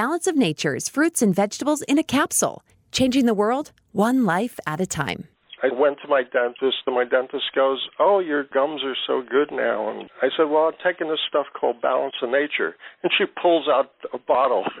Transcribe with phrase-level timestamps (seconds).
[0.00, 4.80] Balance of Nature's fruits and vegetables in a capsule, changing the world one life at
[4.80, 5.28] a time.
[5.62, 9.50] I went to my dentist, and my dentist goes, "Oh, your gums are so good
[9.52, 13.26] now." And I said, "Well, I'm taking this stuff called Balance of Nature." And she
[13.26, 14.64] pulls out a bottle,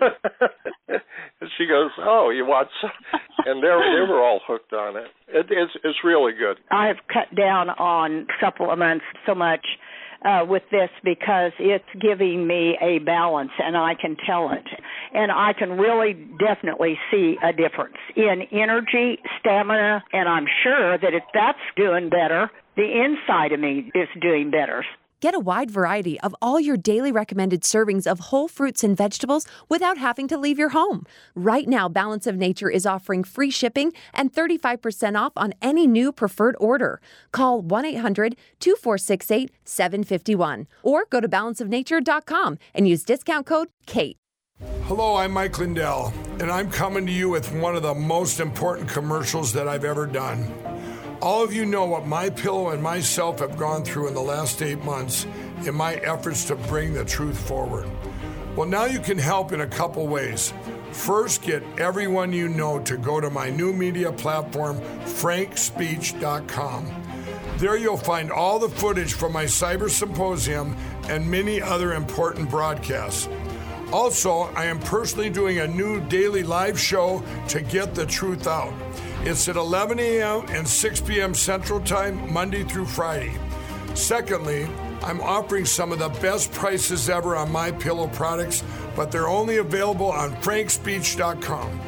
[0.88, 2.90] and she goes, "Oh, you want?" Some?
[3.44, 5.08] And they they were all hooked on it.
[5.28, 6.56] it it's it's really good.
[6.70, 9.66] I've cut down on supplements so much
[10.24, 14.66] uh, with this because it's giving me a balance and I can tell it.
[15.14, 21.14] And I can really definitely see a difference in energy, stamina, and I'm sure that
[21.14, 24.84] if that's doing better, the inside of me is doing better.
[25.20, 29.44] Get a wide variety of all your daily recommended servings of whole fruits and vegetables
[29.68, 31.04] without having to leave your home.
[31.34, 36.10] Right now, Balance of Nature is offering free shipping and 35% off on any new
[36.10, 37.02] preferred order.
[37.32, 44.16] Call 1 800 2468 751 or go to balanceofnature.com and use discount code KATE.
[44.84, 48.88] Hello, I'm Mike Lindell, and I'm coming to you with one of the most important
[48.88, 50.69] commercials that I've ever done.
[51.22, 54.62] All of you know what my pillow and myself have gone through in the last
[54.62, 55.26] eight months
[55.66, 57.86] in my efforts to bring the truth forward.
[58.56, 60.54] Well, now you can help in a couple ways.
[60.92, 66.86] First, get everyone you know to go to my new media platform, frankspeech.com.
[67.58, 70.74] There you'll find all the footage from my cyber symposium
[71.10, 73.28] and many other important broadcasts.
[73.92, 78.72] Also, I am personally doing a new daily live show to get the truth out.
[79.22, 80.46] It's at 11 a.m.
[80.48, 81.34] and 6 p.m.
[81.34, 83.34] Central Time, Monday through Friday.
[83.94, 84.66] Secondly,
[85.02, 88.64] I'm offering some of the best prices ever on my pillow products,
[88.96, 91.80] but they're only available on frankspeech.com.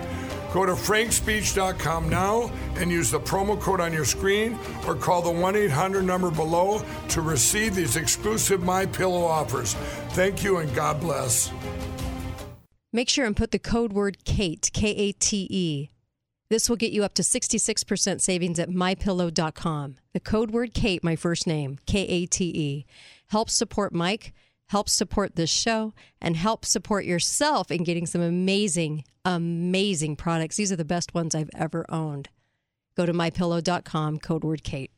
[0.53, 5.31] Go to frankspeech.com now and use the promo code on your screen or call the
[5.31, 9.73] 1-800 number below to receive these exclusive My Pillow offers.
[10.11, 11.51] Thank you and God bless.
[12.93, 15.89] Make sure and put the code word KATE, K A T E,
[16.53, 19.97] this will get you up to 66% savings at mypillow.com.
[20.13, 22.87] The code word Kate, my first name, K A T E,
[23.29, 24.35] helps support Mike,
[24.67, 30.57] helps support this show, and help support yourself in getting some amazing, amazing products.
[30.57, 32.29] These are the best ones I've ever owned.
[32.97, 34.91] Go to mypillow.com, code word Kate.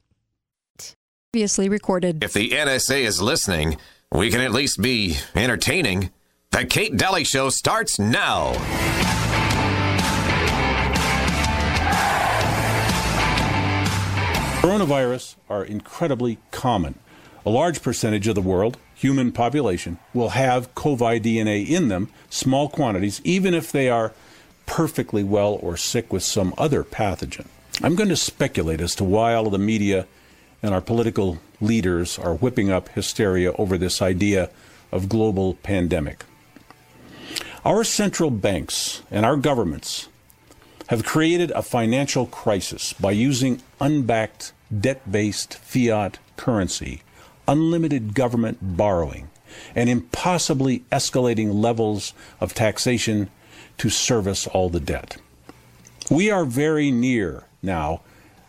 [1.32, 2.22] Previously recorded.
[2.25, 3.76] If the NSA is listening,
[4.10, 6.10] we can at least be entertaining.
[6.50, 8.54] The Kate Dalley Show starts now.
[14.64, 16.98] Coronavirus are incredibly common.
[17.44, 22.70] A large percentage of the world, human population, will have COVID DNA in them, small
[22.70, 24.14] quantities, even if they are
[24.64, 27.44] perfectly well or sick with some other pathogen.
[27.82, 30.06] I'm going to speculate as to why all of the media
[30.62, 34.48] and our political leaders are whipping up hysteria over this idea
[34.91, 36.24] of global pandemic.
[37.66, 40.08] Our central banks and our governments
[40.89, 47.03] have created a financial crisis by using unbacked, debt based fiat currency,
[47.49, 49.28] unlimited government borrowing,
[49.75, 53.31] and impossibly escalating levels of taxation
[53.78, 55.17] to service all the debt.
[56.11, 58.03] We are very near now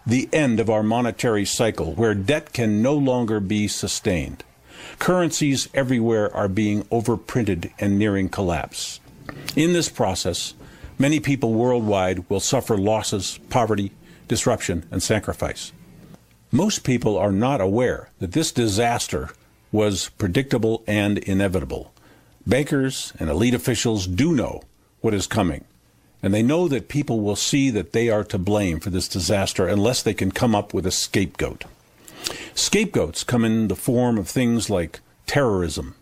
[0.06, 4.44] the end of our monetary cycle where debt can no longer be sustained.
[5.00, 9.00] Currencies everywhere are being overprinted and nearing collapse.
[9.56, 10.54] In this process,
[10.98, 13.92] many people worldwide will suffer losses, poverty,
[14.28, 15.72] disruption, and sacrifice.
[16.52, 19.32] Most people are not aware that this disaster
[19.72, 21.94] was predictable and inevitable.
[22.48, 24.62] Bankers and elite officials do know
[25.02, 25.66] what is coming,
[26.24, 29.68] and they know that people will see that they are to blame for this disaster
[29.68, 31.66] unless they can come up with a scapegoat.
[32.54, 35.96] Scapegoats come in the form of things like terrorism,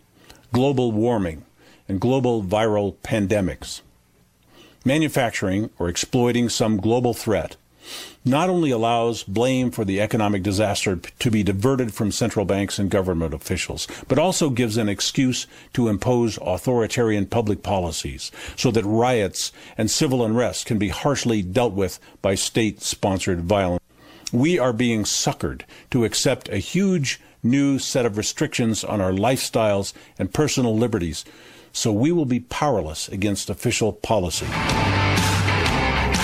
[0.52, 1.44] global warming,
[1.88, 3.80] and global viral pandemics
[4.84, 7.56] manufacturing or exploiting some global threat
[8.24, 12.90] not only allows blame for the economic disaster to be diverted from central banks and
[12.90, 19.52] government officials, but also gives an excuse to impose authoritarian public policies so that riots
[19.76, 23.82] and civil unrest can be harshly dealt with by state sponsored violence.
[24.32, 29.92] We are being suckered to accept a huge new set of restrictions on our lifestyles
[30.18, 31.24] and personal liberties
[31.74, 34.46] so we will be powerless against official policy.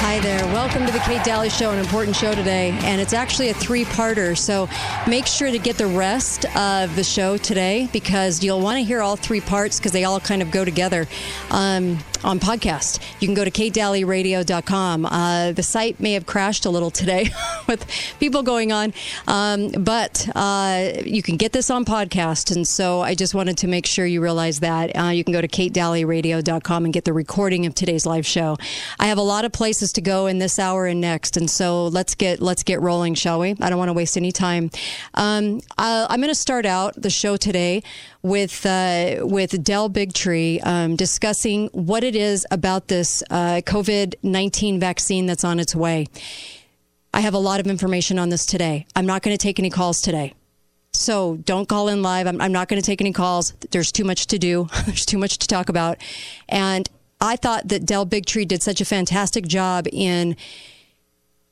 [0.02, 0.42] Hi there.
[0.46, 2.70] Welcome to the Kate Dalley Show, an important show today.
[2.84, 4.36] And it's actually a three parter.
[4.36, 4.66] So
[5.06, 9.02] make sure to get the rest of the show today because you'll want to hear
[9.02, 11.06] all three parts because they all kind of go together.
[11.50, 13.00] Um, on podcast.
[13.20, 15.06] You can go to katedalleyradio.com.
[15.06, 17.30] Uh, the site may have crashed a little today
[17.68, 17.86] with
[18.18, 18.92] people going on,
[19.26, 22.54] um, but uh, you can get this on podcast.
[22.54, 24.96] And so I just wanted to make sure you realize that.
[24.96, 28.56] Uh, you can go to katedalleyradio.com and get the recording of today's live show.
[28.98, 31.86] I have a lot of places to go in this hour and next, and so
[31.86, 33.56] let's get let's get rolling, shall we?
[33.60, 34.70] I don't want to waste any time.
[35.14, 37.82] Um, I'm going to start out the show today
[38.22, 44.80] with uh, with Del Bigtree um, discussing what it is about this uh, COVID nineteen
[44.80, 46.06] vaccine that's on its way.
[47.12, 48.86] I have a lot of information on this today.
[48.94, 50.34] I'm not going to take any calls today.
[50.92, 52.26] So don't call in live.
[52.26, 53.52] I'm, I'm not going to take any calls.
[53.70, 54.68] There's too much to do.
[54.86, 55.98] There's too much to talk about.
[56.48, 56.88] And
[57.20, 60.36] I thought that Del Bigtree did such a fantastic job in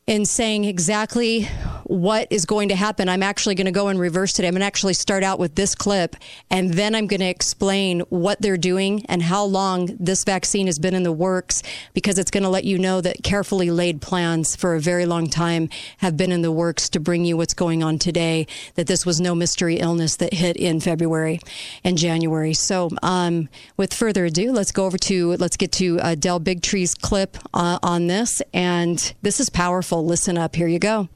[0.08, 1.46] in saying exactly
[1.84, 3.08] what is going to happen.
[3.08, 4.48] I'm actually going to go in reverse today.
[4.48, 6.16] I'm going to actually start out with this clip
[6.50, 10.78] and then I'm going to explain what they're doing and how long this vaccine has
[10.78, 11.62] been in the works
[11.92, 15.28] because it's going to let you know that carefully laid plans for a very long
[15.28, 15.68] time
[15.98, 18.46] have been in the works to bring you what's going on today,
[18.76, 21.40] that this was no mystery illness that hit in February
[21.84, 22.54] and January.
[22.54, 26.94] So, um, with further ado, let's go over to, let's get to uh, Del Bigtree's
[26.94, 28.42] clip uh, on this.
[28.52, 29.97] And this is powerful.
[30.04, 30.54] Listen up.
[30.54, 31.08] Here you go.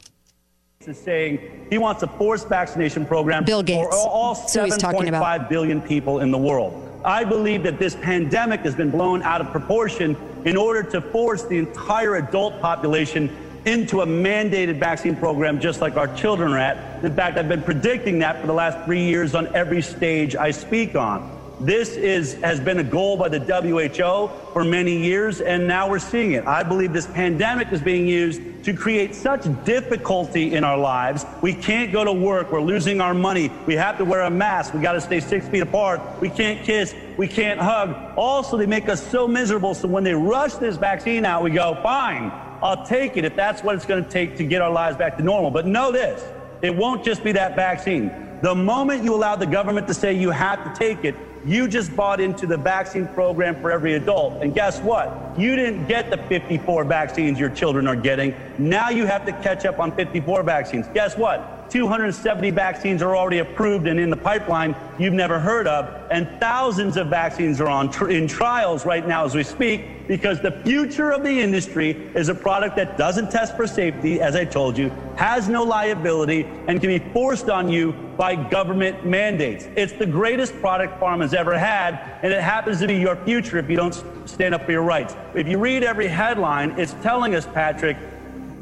[0.86, 3.94] Is saying he wants a forced vaccination program Bill Gates.
[3.94, 6.88] for all 7.5 billion people in the world.
[7.04, 11.44] I believe that this pandemic has been blown out of proportion in order to force
[11.44, 13.30] the entire adult population
[13.64, 17.04] into a mandated vaccine program just like our children are at.
[17.04, 20.50] In fact, I've been predicting that for the last three years on every stage I
[20.50, 21.41] speak on.
[21.62, 26.00] This is, has been a goal by the WHO for many years, and now we're
[26.00, 26.44] seeing it.
[26.44, 31.24] I believe this pandemic is being used to create such difficulty in our lives.
[31.40, 32.50] We can't go to work.
[32.50, 33.52] We're losing our money.
[33.64, 34.74] We have to wear a mask.
[34.74, 36.00] We got to stay six feet apart.
[36.20, 36.96] We can't kiss.
[37.16, 37.94] We can't hug.
[38.16, 39.74] Also, they make us so miserable.
[39.74, 43.62] So when they rush this vaccine out, we go, fine, I'll take it if that's
[43.62, 45.52] what it's going to take to get our lives back to normal.
[45.52, 46.24] But know this
[46.60, 48.10] it won't just be that vaccine.
[48.42, 51.14] The moment you allow the government to say you have to take it,
[51.44, 54.42] you just bought into the vaccine program for every adult.
[54.42, 55.34] And guess what?
[55.38, 58.34] You didn't get the 54 vaccines your children are getting.
[58.58, 60.86] Now you have to catch up on 54 vaccines.
[60.94, 61.61] Guess what?
[61.72, 66.98] 270 vaccines are already approved and in the pipeline you've never heard of, and thousands
[66.98, 71.10] of vaccines are on tr- in trials right now as we speak because the future
[71.10, 74.90] of the industry is a product that doesn't test for safety, as I told you,
[75.16, 79.66] has no liability, and can be forced on you by government mandates.
[79.74, 83.56] It's the greatest product pharma has ever had, and it happens to be your future
[83.56, 83.94] if you don't
[84.26, 85.16] stand up for your rights.
[85.34, 87.96] If you read every headline, it's telling us, Patrick,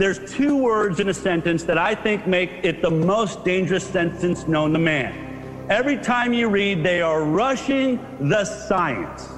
[0.01, 4.49] there's two words in a sentence that I think make it the most dangerous sentence
[4.49, 5.67] known to man.
[5.69, 9.29] Every time you read, they are rushing the science.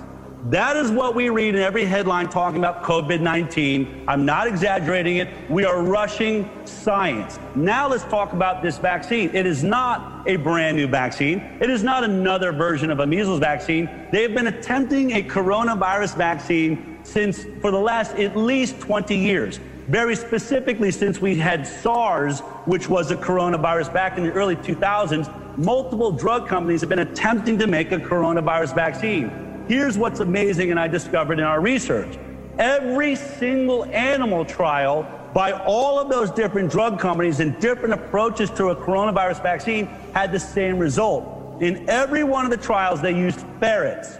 [0.50, 4.04] That is what we read in every headline talking about COVID 19.
[4.06, 5.28] I'm not exaggerating it.
[5.50, 7.40] We are rushing science.
[7.56, 9.34] Now let's talk about this vaccine.
[9.34, 13.40] It is not a brand new vaccine, it is not another version of a measles
[13.40, 13.90] vaccine.
[14.12, 19.58] They have been attempting a coronavirus vaccine since for the last at least 20 years
[19.88, 25.58] very specifically since we had SARS, which was a coronavirus back in the early 2000s,
[25.58, 29.64] multiple drug companies have been attempting to make a coronavirus vaccine.
[29.68, 32.18] Here's what's amazing, and I discovered in our research
[32.58, 38.68] every single animal trial by all of those different drug companies and different approaches to
[38.68, 41.60] a coronavirus vaccine had the same result.
[41.62, 44.18] In every one of the trials, they used ferrets.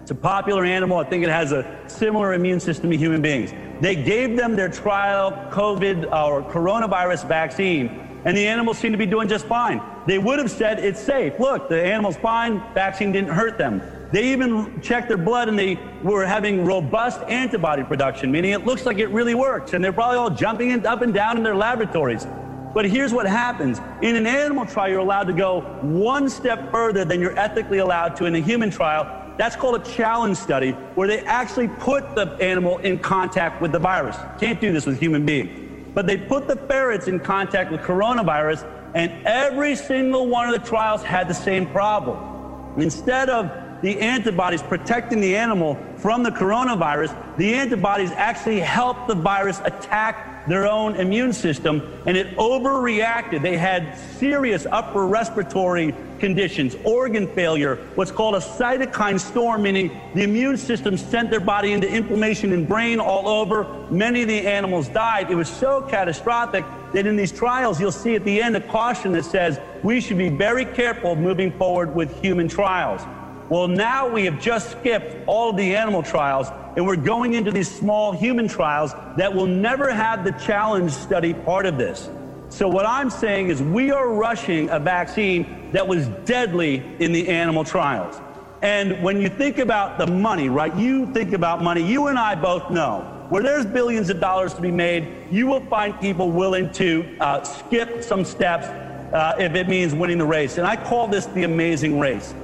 [0.00, 0.98] It's a popular animal.
[0.98, 3.52] I think it has a similar immune system to human beings.
[3.80, 7.88] They gave them their trial COVID or coronavirus vaccine,
[8.24, 9.82] and the animals seem to be doing just fine.
[10.06, 11.38] They would have said it's safe.
[11.40, 13.82] Look, the animal's fine, vaccine didn't hurt them.
[14.12, 18.86] They even checked their blood and they were having robust antibody production, meaning it looks
[18.86, 19.72] like it really works.
[19.72, 22.26] And they're probably all jumping up and down in their laboratories.
[22.74, 23.80] But here's what happens.
[24.02, 28.16] In an animal trial, you're allowed to go one step further than you're ethically allowed
[28.16, 32.36] to in a human trial that's called a challenge study where they actually put the
[32.40, 34.16] animal in contact with the virus.
[34.38, 35.60] Can't do this with human beings.
[35.92, 38.64] But they put the ferrets in contact with coronavirus,
[38.94, 42.80] and every single one of the trials had the same problem.
[42.80, 43.50] Instead of
[43.82, 50.33] the antibodies protecting the animal from the coronavirus, the antibodies actually help the virus attack
[50.46, 53.42] their own immune system, and it overreacted.
[53.42, 60.22] They had serious upper respiratory conditions, organ failure, what's called a cytokine storm, meaning the
[60.22, 63.64] immune system sent their body into inflammation in brain all over.
[63.90, 65.30] Many of the animals died.
[65.30, 69.12] It was so catastrophic that in these trials, you'll see at the end a caution
[69.12, 73.02] that says we should be very careful moving forward with human trials.
[73.50, 77.70] Well, now we have just skipped all the animal trials and we're going into these
[77.70, 82.08] small human trials that will never have the challenge study part of this.
[82.48, 87.28] So, what I'm saying is, we are rushing a vaccine that was deadly in the
[87.28, 88.20] animal trials.
[88.62, 92.34] And when you think about the money, right, you think about money, you and I
[92.34, 96.70] both know where there's billions of dollars to be made, you will find people willing
[96.72, 98.66] to uh, skip some steps
[99.12, 100.58] uh, if it means winning the race.
[100.58, 102.34] And I call this the amazing race.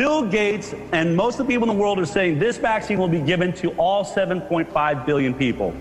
[0.00, 3.06] Bill Gates and most of the people in the world are saying this vaccine will
[3.06, 5.76] be given to all 7.5 billion people.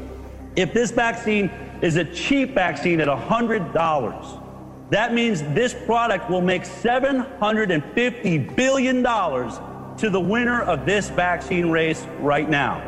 [0.57, 1.49] If this vaccine
[1.81, 10.09] is a cheap vaccine at $100, that means this product will make $750 billion to
[10.09, 12.83] the winner of this vaccine race right now.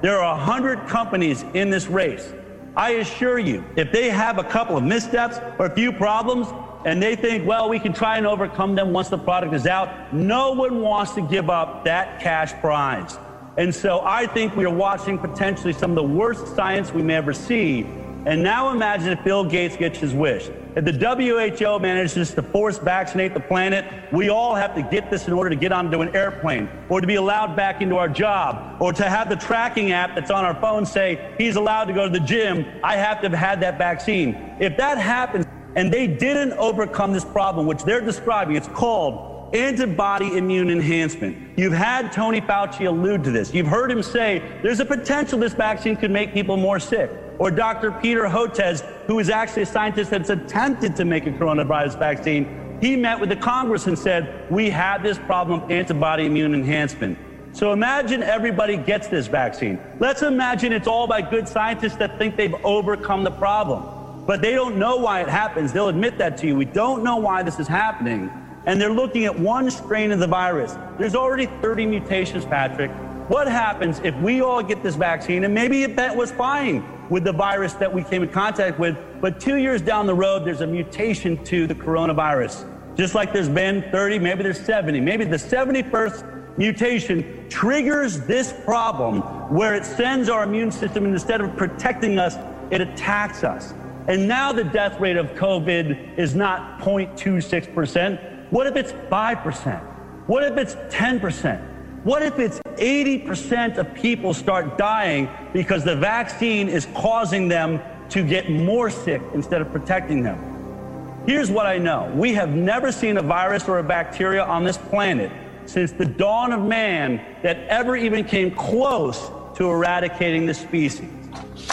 [0.00, 2.32] There are 100 companies in this race.
[2.74, 6.46] I assure you, if they have a couple of missteps or a few problems,
[6.84, 10.12] and they think, well, we can try and overcome them once the product is out.
[10.14, 13.18] No one wants to give up that cash prize.
[13.56, 17.16] And so I think we are watching potentially some of the worst science we may
[17.16, 17.82] ever see.
[18.26, 20.50] And now imagine if Bill Gates gets his wish.
[20.76, 25.26] If the WHO manages to force vaccinate the planet, we all have to get this
[25.26, 28.80] in order to get onto an airplane or to be allowed back into our job
[28.80, 32.06] or to have the tracking app that's on our phone say he's allowed to go
[32.06, 32.64] to the gym.
[32.84, 34.56] I have to have had that vaccine.
[34.60, 35.46] If that happens,
[35.76, 38.56] and they didn't overcome this problem, which they're describing.
[38.56, 41.58] It's called antibody immune enhancement.
[41.58, 43.52] You've had Tony Fauci allude to this.
[43.52, 47.10] You've heard him say there's a potential this vaccine could make people more sick.
[47.38, 47.92] Or Dr.
[47.92, 52.96] Peter Hotez, who is actually a scientist that's attempted to make a coronavirus vaccine, he
[52.96, 57.18] met with the Congress and said, We have this problem of antibody immune enhancement.
[57.52, 59.80] So imagine everybody gets this vaccine.
[59.98, 63.99] Let's imagine it's all by good scientists that think they've overcome the problem
[64.30, 65.72] but they don't know why it happens.
[65.72, 66.54] They'll admit that to you.
[66.54, 68.30] We don't know why this is happening.
[68.64, 70.76] And they're looking at one strain of the virus.
[70.98, 72.92] There's already 30 mutations, Patrick.
[73.28, 77.32] What happens if we all get this vaccine and maybe it was fine with the
[77.32, 80.66] virus that we came in contact with, but two years down the road, there's a
[80.68, 82.72] mutation to the coronavirus.
[82.96, 85.00] Just like there's been 30, maybe there's 70.
[85.00, 89.22] Maybe the 71st mutation triggers this problem
[89.52, 92.36] where it sends our immune system, and instead of protecting us,
[92.70, 93.74] it attacks us.
[94.10, 98.50] And now the death rate of COVID is not 0.26%.
[98.50, 99.80] What if it's 5%?
[100.26, 102.02] What if it's 10%?
[102.02, 108.24] What if it's 80% of people start dying because the vaccine is causing them to
[108.24, 111.22] get more sick instead of protecting them?
[111.24, 114.76] Here's what I know we have never seen a virus or a bacteria on this
[114.76, 115.30] planet
[115.66, 121.08] since the dawn of man that ever even came close to eradicating the species.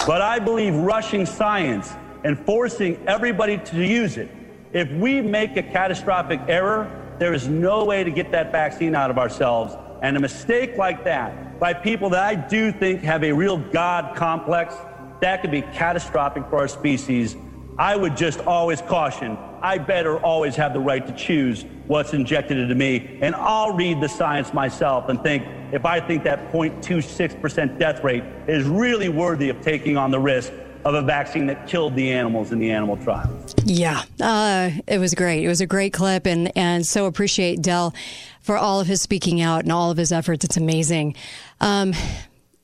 [0.05, 4.29] But I believe rushing science and forcing everybody to use it.
[4.73, 9.09] If we make a catastrophic error, there is no way to get that vaccine out
[9.09, 9.75] of ourselves.
[10.01, 14.15] And a mistake like that by people that I do think have a real God
[14.15, 14.75] complex,
[15.21, 17.35] that could be catastrophic for our species.
[17.79, 22.57] I would just always caution I better always have the right to choose what's injected
[22.57, 23.17] into me.
[23.21, 28.23] And I'll read the science myself and think if I think that 0.26% death rate
[28.47, 30.51] is really worthy of taking on the risk
[30.87, 33.55] of a vaccine that killed the animals in the animal trials.
[33.65, 35.43] Yeah, uh, it was great.
[35.43, 37.93] It was a great clip, and and so appreciate Del
[38.41, 40.45] for all of his speaking out and all of his efforts.
[40.45, 41.15] It's amazing.
[41.59, 41.93] Um,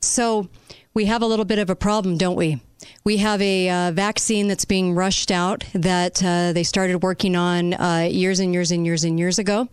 [0.01, 0.47] so
[0.93, 2.61] we have a little bit of a problem, don't we?
[3.03, 7.73] We have a uh, vaccine that's being rushed out that uh, they started working on
[7.73, 9.67] uh, years and years and years and years ago.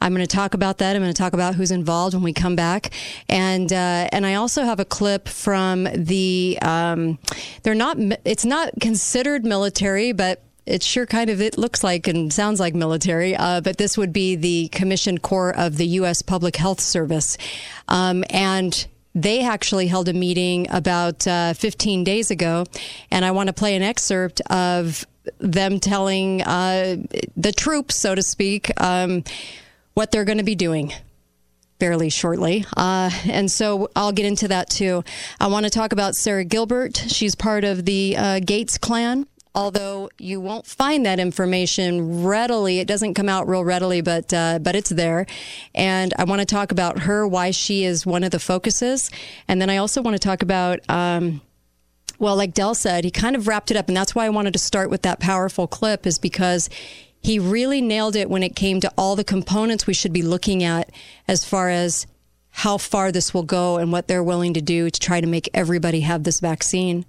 [0.00, 0.96] I'm going to talk about that.
[0.96, 2.90] I'm going to talk about who's involved when we come back,
[3.28, 6.58] and uh, and I also have a clip from the.
[6.62, 7.18] Um,
[7.62, 7.96] they're not.
[8.24, 12.74] It's not considered military, but it sure kind of it looks like and sounds like
[12.74, 16.22] military, uh, but this would be the commissioned corps of the U.S.
[16.22, 17.36] Public Health Service,
[17.88, 22.64] um, and they actually held a meeting about uh, 15 days ago,
[23.10, 25.06] and I want to play an excerpt of
[25.38, 26.96] them telling uh,
[27.36, 29.24] the troops, so to speak, um,
[29.94, 30.92] what they're going to be doing
[31.78, 32.64] fairly shortly.
[32.76, 35.02] Uh, and so I'll get into that too.
[35.40, 36.96] I want to talk about Sarah Gilbert.
[37.08, 42.80] She's part of the uh, Gates clan although you won't find that information readily.
[42.80, 45.26] It doesn't come out real readily, but uh, but it's there.
[45.74, 49.10] And I want to talk about her, why she is one of the focuses,
[49.48, 50.80] and then I also want to talk about.
[50.88, 51.40] Um,
[52.18, 53.88] Well, like Del said, he kind of wrapped it up.
[53.88, 56.70] And that's why I wanted to start with that powerful clip, is because
[57.20, 60.62] he really nailed it when it came to all the components we should be looking
[60.62, 60.90] at
[61.26, 62.06] as far as
[62.50, 65.48] how far this will go and what they're willing to do to try to make
[65.52, 67.04] everybody have this vaccine.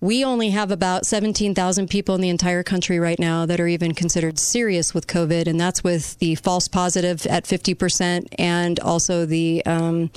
[0.00, 3.94] We only have about 17,000 people in the entire country right now that are even
[3.94, 9.66] considered serious with COVID, and that's with the false positive at 50% and also the
[9.66, 10.10] um,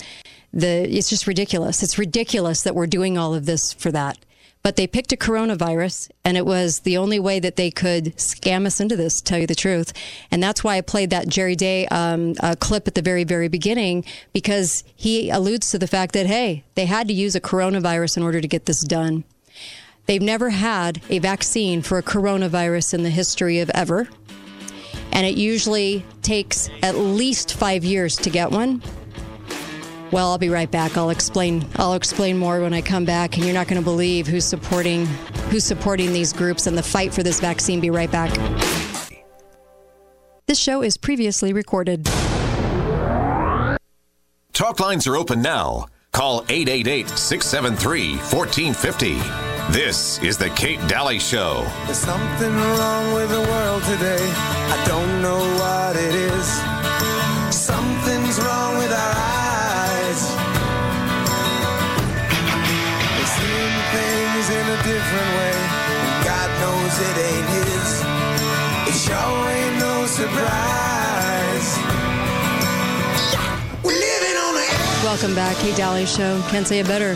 [0.54, 0.88] the.
[0.88, 1.82] It's just ridiculous.
[1.82, 4.20] It's ridiculous that we're doing all of this for that.
[4.62, 8.68] But they picked a coronavirus, and it was the only way that they could scam
[8.68, 9.94] us into this, tell you the truth.
[10.30, 13.48] And that's why I played that Jerry Day um, uh, clip at the very, very
[13.48, 18.18] beginning, because he alludes to the fact that, hey, they had to use a coronavirus
[18.18, 19.24] in order to get this done.
[20.06, 24.10] They've never had a vaccine for a coronavirus in the history of ever.
[25.12, 28.82] And it usually takes at least five years to get one.
[30.12, 30.98] Well, I'll be right back.
[30.98, 31.66] I'll explain.
[31.78, 35.06] I'll explain more when I come back, and you're not going to believe who's supporting
[35.50, 37.80] who's supporting these groups and the fight for this vaccine.
[37.80, 38.32] Be right back.
[40.48, 42.06] This show is previously recorded.
[44.54, 45.88] Talk lines are open now.
[46.12, 49.51] Call 888 673 1450.
[49.70, 51.66] This is the Kate Dalley Show.
[51.86, 54.20] There's something wrong with the world today.
[54.20, 56.48] I don't know what it is.
[57.56, 60.22] Something's wrong with our eyes.
[63.16, 65.58] We're seeing things in a different way.
[66.26, 68.02] God knows it ain't His.
[68.90, 70.91] It sure ain't no surprise.
[75.12, 76.42] Welcome back, Kate Dalley Show.
[76.48, 77.16] Can't say it better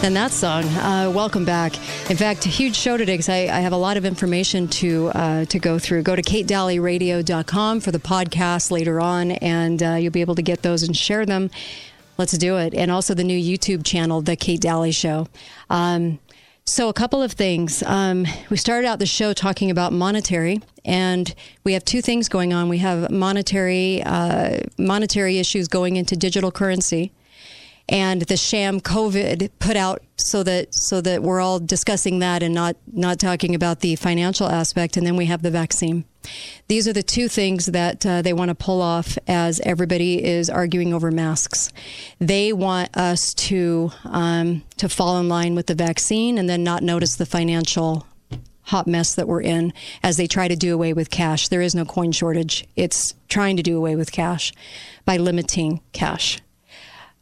[0.00, 0.64] than that song.
[0.64, 1.76] Uh, welcome back.
[2.10, 5.44] In fact, huge show today because I, I, have a lot of information to uh,
[5.44, 6.02] to go through.
[6.02, 10.62] Go to katedalleyradio.com for the podcast later on, and uh, you'll be able to get
[10.62, 11.52] those and share them.
[12.18, 12.74] Let's do it.
[12.74, 15.28] And also the new YouTube channel, The Kate Dalley Show.
[15.70, 16.18] Um,
[16.64, 17.84] so, a couple of things.
[17.84, 22.52] Um, we started out the show talking about monetary, and we have two things going
[22.52, 22.68] on.
[22.68, 27.12] We have monetary uh, monetary issues going into digital currency,
[27.88, 32.54] and the sham COVID put out so that so that we're all discussing that and
[32.54, 34.96] not not talking about the financial aspect.
[34.96, 36.04] And then we have the vaccine.
[36.66, 40.50] These are the two things that uh, they want to pull off as everybody is
[40.50, 41.70] arguing over masks.
[42.18, 46.82] They want us to um, to fall in line with the vaccine and then not
[46.82, 48.06] notice the financial
[48.62, 51.48] hot mess that we're in as they try to do away with cash.
[51.48, 52.66] There is no coin shortage.
[52.74, 54.52] It's trying to do away with cash
[55.04, 56.40] by limiting cash.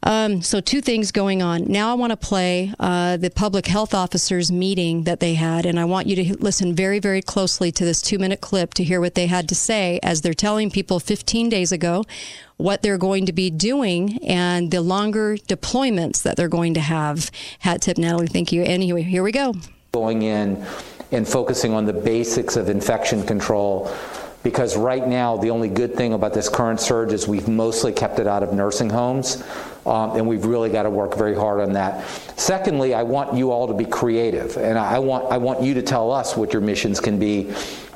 [0.04, 1.64] Um, so, two things going on.
[1.66, 5.80] Now, I want to play uh, the public health officers meeting that they had, and
[5.80, 9.00] I want you to listen very, very closely to this two minute clip to hear
[9.00, 12.04] what they had to say as they're telling people 15 days ago
[12.58, 17.30] what they're going to be doing and the longer deployments that they're going to have.
[17.60, 18.26] Hat tip, Natalie.
[18.26, 18.62] Thank you.
[18.62, 19.54] Anyway, here we go.
[19.92, 20.64] Going in
[21.12, 23.90] and focusing on the basics of infection control
[24.44, 28.20] because right now the only good thing about this current surge is we've mostly kept
[28.20, 29.42] it out of nursing homes.
[29.86, 32.06] Um, and we've really got to work very hard on that.
[32.38, 35.82] Secondly, I want you all to be creative, and I want I want you to
[35.82, 37.52] tell us what your missions can be.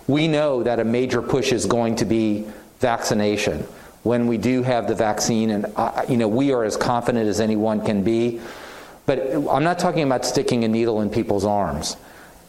[0.06, 2.46] We know that a major push is going to be
[2.80, 3.66] vaccination.
[4.02, 7.40] When we do have the vaccine, and uh, you know we are as confident as
[7.40, 8.40] anyone can be,
[9.06, 11.96] but I'm not talking about sticking a needle in people's arms.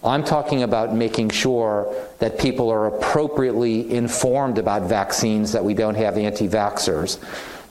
[0.03, 5.95] I'm talking about making sure that people are appropriately informed about vaccines, that we don't
[5.95, 7.19] have anti vaxxers,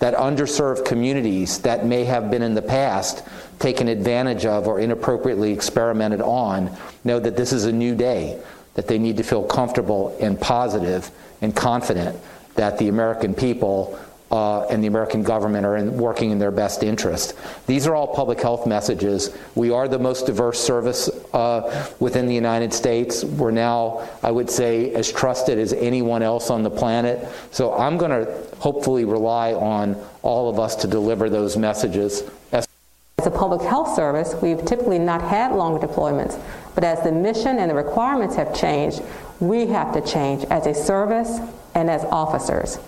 [0.01, 3.25] that underserved communities that may have been in the past
[3.59, 6.71] taken advantage of or inappropriately experimented on
[7.03, 8.41] know that this is a new day,
[8.75, 11.11] that they need to feel comfortable and positive
[11.41, 12.19] and confident
[12.57, 13.99] that the American people
[14.31, 17.35] uh, and the American government are in, working in their best interest.
[17.67, 19.37] These are all public health messages.
[19.55, 23.25] We are the most diverse service uh, within the United States.
[23.25, 27.27] We're now, I would say, as trusted as anyone else on the planet.
[27.51, 32.23] So I'm going to hopefully rely on all of us to deliver those messages.
[32.53, 36.41] As a public health service, we've typically not had long deployments,
[36.75, 39.03] but as the mission and the requirements have changed,
[39.41, 41.41] we have to change as a service
[41.75, 42.79] and as officers.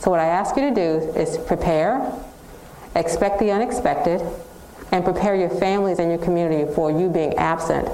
[0.00, 2.12] So, what I ask you to do is prepare,
[2.96, 4.22] expect the unexpected,
[4.92, 7.86] and prepare your families and your community for you being absent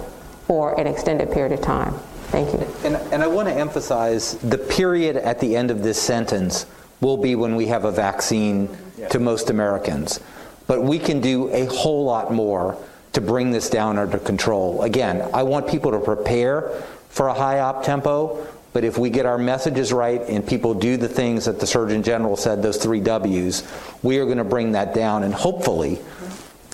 [0.46, 1.92] for an extended period of time.
[2.28, 2.66] Thank you.
[2.84, 6.66] And, and I want to emphasize the period at the end of this sentence
[7.00, 8.68] will be when we have a vaccine
[9.10, 10.20] to most Americans.
[10.68, 12.78] But we can do a whole lot more
[13.14, 14.82] to bring this down under control.
[14.82, 16.70] Again, I want people to prepare
[17.08, 20.98] for a high op tempo, but if we get our messages right and people do
[20.98, 23.62] the things that the Surgeon General said, those three W's,
[24.02, 25.98] we are going to bring that down and hopefully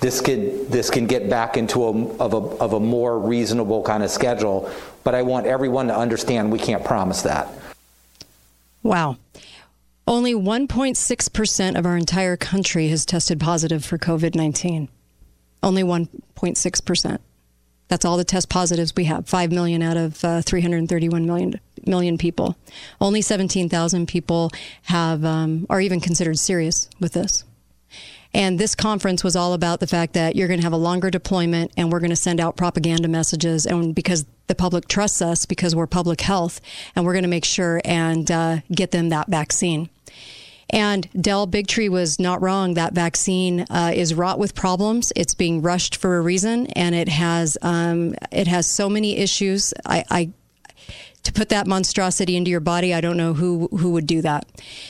[0.01, 4.03] this could this can get back into a of a of a more reasonable kind
[4.03, 4.69] of schedule.
[5.05, 7.47] But I want everyone to understand we can't promise that.
[8.83, 9.19] Wow.
[10.05, 14.89] Only 1.6% of our entire country has tested positive for COVID 19.
[15.63, 17.19] Only 1.6%.
[17.87, 22.19] That's all the test positives we have 5 million out of uh, 331 million, million
[22.19, 22.57] people.
[23.01, 24.51] Only 17,000 people
[24.85, 27.45] have um, are even considered serious with this.
[28.35, 31.11] And this conference was all about the fact that you're going to have a longer
[31.11, 33.67] deployment and we're going to send out propaganda messages.
[33.67, 36.61] And because the public trusts us, because we're public health,
[36.97, 39.91] and we're going to make sure and uh, get them that vaccine.
[40.71, 42.75] And Del Bigtree was not wrong.
[42.75, 45.13] That vaccine uh, is wrought with problems.
[45.15, 49.75] It's being rushed for a reason, and it has um, it has so many issues.
[49.85, 50.31] I, I
[51.25, 54.47] to put that monstrosity into your body, I don't know who who would do that.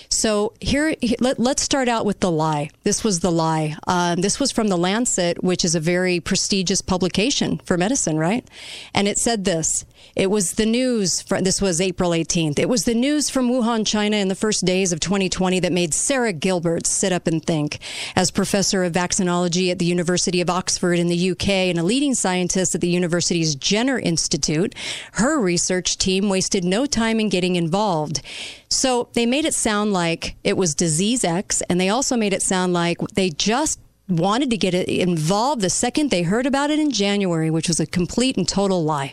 [0.09, 2.71] So here, let, us start out with the lie.
[2.85, 3.77] This was the lie.
[3.87, 8.47] Um, this was from the Lancet, which is a very prestigious publication for medicine, right?
[8.95, 9.85] And it said this.
[10.15, 11.23] It was the news.
[11.23, 12.59] For, this was April 18th.
[12.59, 15.95] It was the news from Wuhan, China, in the first days of 2020 that made
[15.95, 17.79] Sarah Gilbert sit up and think.
[18.15, 22.15] As professor of vaccinology at the University of Oxford in the UK and a leading
[22.15, 24.75] scientist at the university's Jenner Institute,
[25.13, 28.21] her research team wasted no time in getting involved.
[28.69, 32.43] So they made it sound like it was disease X, and they also made it
[32.43, 36.91] sound like they just wanted to get involved the second they heard about it in
[36.91, 39.13] January, which was a complete and total lie.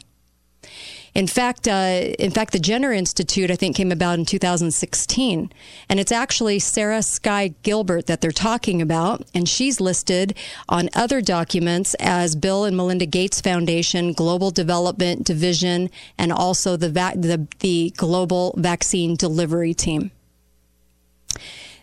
[1.19, 5.51] In fact, uh, in fact, the Jenner Institute I think came about in 2016,
[5.89, 10.34] and it's actually Sarah Sky Gilbert that they're talking about, and she's listed
[10.69, 16.88] on other documents as Bill and Melinda Gates Foundation Global Development Division, and also the
[16.88, 20.12] the, the Global Vaccine Delivery Team.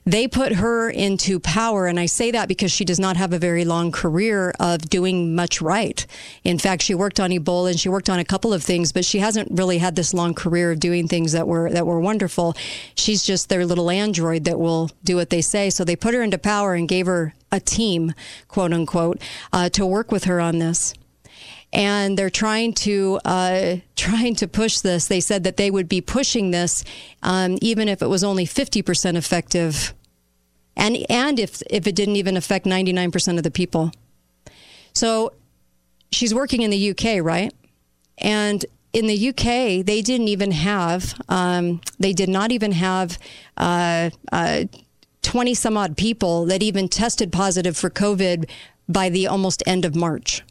[0.08, 3.40] They put her into power, and I say that because she does not have a
[3.40, 6.06] very long career of doing much right.
[6.44, 9.04] In fact, she worked on Ebola and she worked on a couple of things, but
[9.04, 12.54] she hasn't really had this long career of doing things that were that were wonderful.
[12.94, 15.70] She's just their little android that will do what they say.
[15.70, 18.14] So they put her into power and gave her a team,
[18.46, 19.20] quote unquote,
[19.52, 20.94] uh, to work with her on this
[21.76, 25.06] and they're trying to uh, trying to push this.
[25.06, 26.82] They said that they would be pushing this
[27.22, 29.94] um, even if it was only fifty percent effective
[30.76, 33.90] and and if if it didn't even affect 99% of the people.
[34.92, 35.32] So
[36.12, 37.52] she's working in the UK, right?
[38.18, 43.18] And in the UK, they didn't even have um, they did not even have
[43.56, 44.64] uh, uh,
[45.22, 48.48] 20 some odd people that even tested positive for COVID
[48.88, 50.42] by the almost end of March.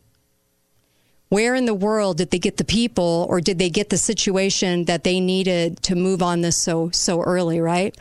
[1.30, 4.86] Where in the world did they get the people, or did they get the situation
[4.86, 7.60] that they needed to move on this so so early?
[7.60, 7.96] Right?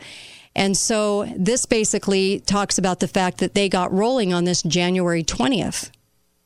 [0.55, 5.23] And so this basically talks about the fact that they got rolling on this January
[5.23, 5.91] 20th.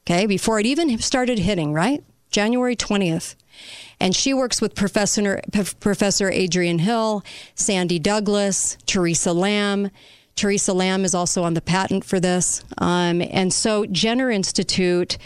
[0.03, 2.03] Okay, before it even started hitting, right?
[2.31, 3.35] January 20th.
[3.99, 5.41] And she works with Professor,
[5.79, 9.91] Professor Adrian Hill, Sandy Douglas, Teresa Lambe,
[10.39, 12.63] Teresa Lambe is also on the patent for this.
[12.77, 15.17] Um, and so Jenner Institute,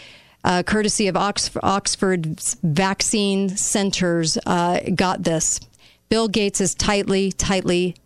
[0.44, 5.58] uh, courtesy of Oxford, Oxford's vaccine centers, uh, got this.
[6.08, 7.96] Bill Gates is tightly, tightly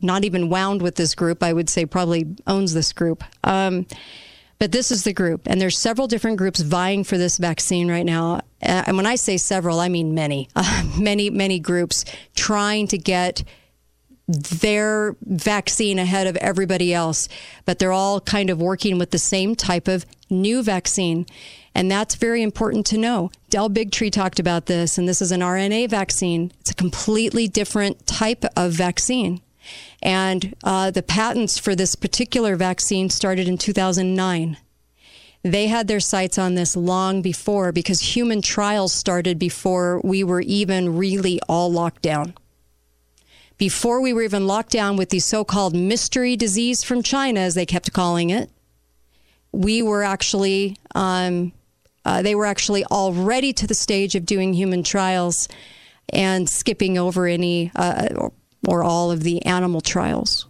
[0.00, 1.42] not even wound with this group.
[1.42, 3.22] I would say probably owns this group.
[3.44, 3.86] Um,
[4.58, 8.06] but this is the group, and there's several different groups vying for this vaccine right
[8.06, 8.36] now.
[8.62, 12.04] Uh, and when I say several, I mean many, uh, many, many groups
[12.36, 13.42] trying to get
[14.28, 17.28] their vaccine ahead of everybody else.
[17.64, 21.26] But they're all kind of working with the same type of new vaccine.
[21.74, 23.30] And that's very important to know.
[23.50, 26.52] Del Bigtree talked about this, and this is an RNA vaccine.
[26.60, 29.40] It's a completely different type of vaccine.
[30.02, 34.56] And uh, the patents for this particular vaccine started in 2009.
[35.44, 40.40] They had their sights on this long before because human trials started before we were
[40.40, 42.34] even really all locked down.
[43.62, 47.54] Before we were even locked down with the so called mystery disease from China, as
[47.54, 48.50] they kept calling it,
[49.52, 51.52] we were actually, um,
[52.04, 55.46] uh, they were actually already to the stage of doing human trials
[56.08, 58.30] and skipping over any uh,
[58.66, 60.46] or all of the animal trials,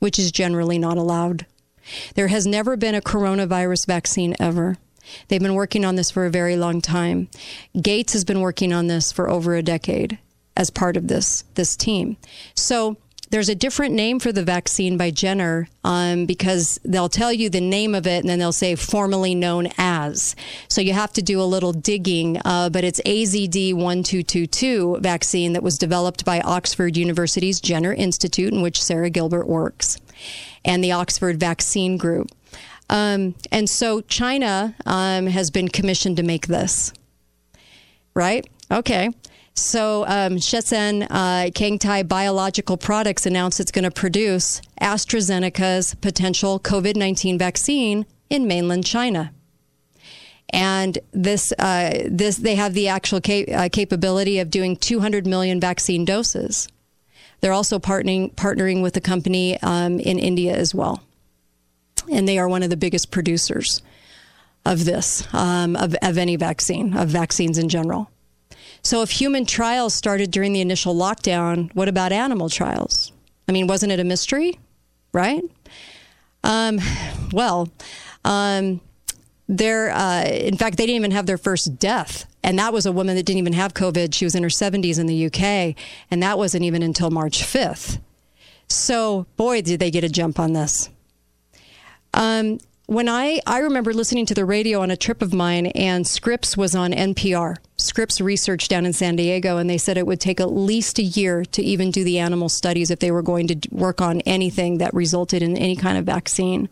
[0.00, 1.46] which is generally not allowed.
[2.16, 4.78] There has never been a coronavirus vaccine ever.
[5.28, 7.28] They've been working on this for a very long time.
[7.80, 10.18] Gates has been working on this for over a decade
[10.58, 12.18] as part of this this team.
[12.54, 12.98] So
[13.30, 17.60] there's a different name for the vaccine by Jenner um, because they'll tell you the
[17.60, 20.34] name of it and then they'll say formerly known as.
[20.68, 25.62] So you have to do a little digging, uh, but it's AZD 1222 vaccine that
[25.62, 29.98] was developed by Oxford University's Jenner Institute, in which Sarah Gilbert works,
[30.64, 32.28] and the Oxford Vaccine Group.
[32.90, 36.94] Um, and so China um, has been commissioned to make this.
[38.14, 38.48] Right?
[38.70, 39.10] Okay.
[39.58, 46.96] So um, Shenzhen uh, Kangtai Biological Products announced it's going to produce AstraZeneca's potential COVID
[46.96, 49.32] 19 vaccine in mainland China.
[50.50, 55.60] And this, uh, this, they have the actual cap- uh, capability of doing 200 million
[55.60, 56.68] vaccine doses.
[57.40, 61.02] They're also partnering partnering with a company um, in India as well,
[62.10, 63.80] and they are one of the biggest producers
[64.64, 68.10] of this um, of, of any vaccine of vaccines in general.
[68.82, 73.12] So, if human trials started during the initial lockdown, what about animal trials?
[73.48, 74.58] I mean, wasn't it a mystery,
[75.12, 75.42] right?
[76.44, 76.78] Um,
[77.32, 77.68] well,
[78.24, 78.80] um,
[79.48, 82.26] there, uh, in fact, they didn't even have their first death.
[82.42, 84.14] And that was a woman that didn't even have COVID.
[84.14, 85.74] She was in her 70s in the UK.
[86.10, 87.98] And that wasn't even until March 5th.
[88.68, 90.90] So, boy, did they get a jump on this.
[92.12, 92.58] Um,
[92.88, 96.56] when I, I remember listening to the radio on a trip of mine, and Scripps
[96.56, 100.40] was on NPR, Scripps Research down in San Diego, and they said it would take
[100.40, 103.68] at least a year to even do the animal studies if they were going to
[103.70, 106.66] work on anything that resulted in any kind of vaccine.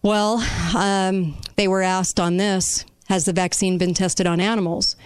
[0.00, 0.42] Well,
[0.74, 4.96] um, they were asked on this Has the vaccine been tested on animals?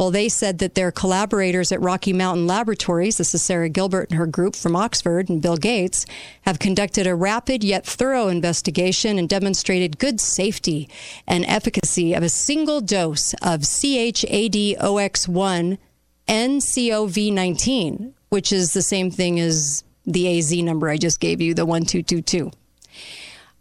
[0.00, 4.18] Well, they said that their collaborators at Rocky Mountain Laboratories, this is Sarah Gilbert and
[4.18, 6.06] her group from Oxford and Bill Gates,
[6.46, 10.88] have conducted a rapid yet thorough investigation and demonstrated good safety
[11.26, 14.78] and efficacy of a single dose of CHADOX1
[16.26, 21.66] NCOV19, which is the same thing as the AZ number I just gave you, the
[21.66, 22.50] 1222.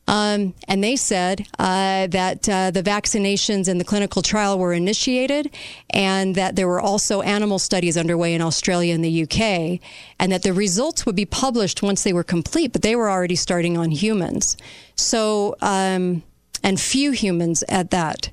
[0.09, 5.51] Um, and they said uh, that uh, the vaccinations and the clinical trial were initiated,
[5.91, 9.79] and that there were also animal studies underway in Australia and the UK,
[10.19, 13.35] and that the results would be published once they were complete, but they were already
[13.35, 14.57] starting on humans.
[14.95, 16.23] So, um,
[16.63, 18.31] and few humans at that.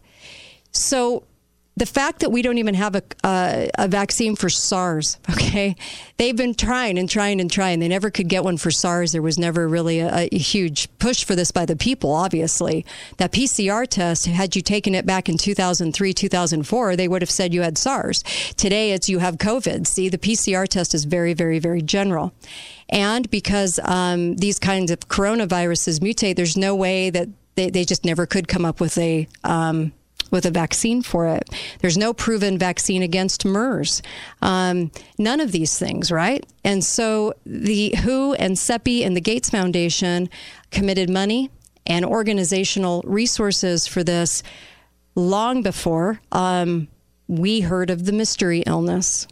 [0.73, 1.25] So,
[1.79, 5.77] the fact that we don't even have a, a vaccine for SARS, okay?
[6.17, 7.81] They've been trying and trying and trying.
[7.81, 9.13] They never could get one for SARS.
[9.13, 12.87] There was never really a, a, huge push for this by the people, obviously.
[13.19, 17.53] That PCR test, had you taken it back in 2003, 2004, they would have said
[17.53, 18.23] you had SARS.
[18.57, 19.87] Today, it's you have COVID.
[19.87, 22.33] See, the PCR test is very, very, very general.
[22.89, 28.05] And because um, these kinds of coronaviruses mutate, there's no way that they, they just
[28.05, 29.29] never could come up with a.
[29.45, 29.93] Um,
[30.31, 31.49] with a vaccine for it.
[31.81, 34.03] There's no proven vaccine against MERS.
[34.43, 36.45] Um, none of these things, right?
[36.65, 40.29] And so the WHO and CEPI and the Gates Foundation
[40.71, 41.51] committed money
[41.87, 44.43] and organizational resources for this
[45.15, 46.89] long before um,
[47.29, 49.27] we heard of the mystery illness.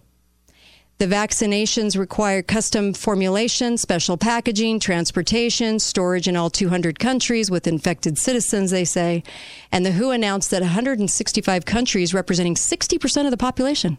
[0.99, 8.17] The vaccinations require custom formulation, special packaging, transportation, storage in all 200 countries with infected
[8.17, 9.25] citizens, they say.
[9.73, 13.99] And the WHO announced that 165 countries, representing 60% of the population,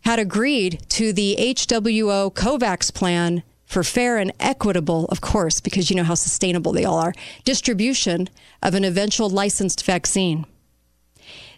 [0.00, 5.96] had agreed to the HWO COVAX plan for fair and equitable, of course, because you
[5.96, 8.28] know how sustainable they all are, distribution
[8.62, 10.44] of an eventual licensed vaccine.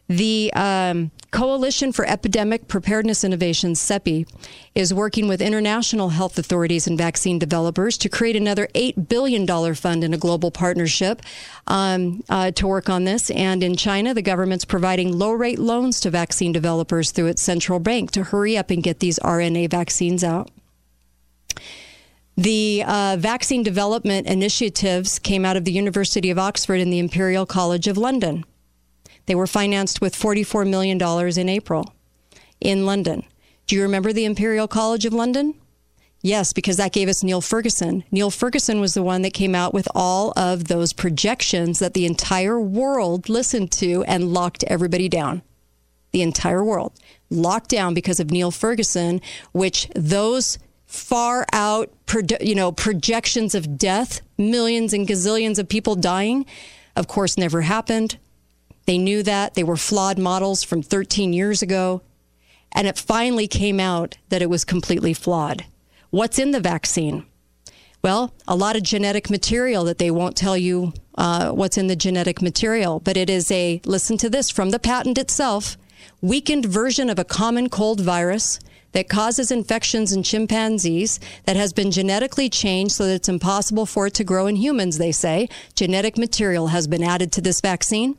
[0.09, 4.27] The um, Coalition for Epidemic Preparedness Innovations, CEPI,
[4.75, 10.05] is working with international health authorities and vaccine developers to create another $8 billion fund
[10.05, 11.23] in a global partnership
[11.66, 13.31] um, uh, to work on this.
[13.31, 17.81] And in China, the government's providing low rate loans to vaccine developers through its central
[17.81, 20.51] bank to hurry up and get these RNA vaccines out.
[22.37, 27.47] The uh, vaccine development initiatives came out of the University of Oxford and the Imperial
[27.47, 28.45] College of London.
[29.27, 31.01] They were financed with $44 million
[31.39, 31.95] in April
[32.61, 33.25] in London.
[33.67, 35.55] Do you remember the Imperial College of London?
[36.23, 38.03] Yes, because that gave us Neil Ferguson.
[38.11, 42.07] Neil Ferguson was the one that came out with all of those projections that the
[42.07, 45.43] entire world listened to and locked everybody down.
[46.12, 46.99] The entire world
[47.31, 49.21] locked down because of Neil Ferguson,
[49.53, 51.93] which those far out,
[52.41, 56.47] you know, projections of death, millions and gazillions of people dying,
[56.95, 58.17] of course, never happened.
[58.87, 59.55] They knew that.
[59.55, 62.03] They were flawed models from 13 years ago.
[62.72, 65.64] And it finally came out that it was completely flawed.
[66.11, 67.27] What's in the vaccine?
[68.03, 71.96] Well, a lot of genetic material that they won't tell you uh, what's in the
[71.96, 75.77] genetic material, but it is a, listen to this from the patent itself,
[76.20, 78.61] weakened version of a common cold virus
[78.92, 84.07] that causes infections in chimpanzees that has been genetically changed so that it's impossible for
[84.07, 85.49] it to grow in humans, they say.
[85.75, 88.16] Genetic material has been added to this vaccine